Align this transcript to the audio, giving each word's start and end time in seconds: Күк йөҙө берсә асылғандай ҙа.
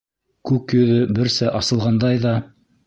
Күк 0.51 0.73
йөҙө 0.79 0.97
берсә 1.21 1.53
асылғандай 1.61 2.25
ҙа. 2.27 2.39